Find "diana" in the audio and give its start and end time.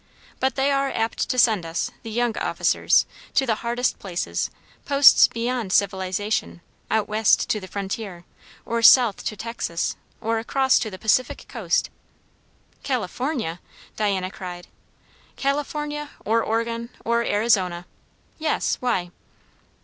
13.95-14.31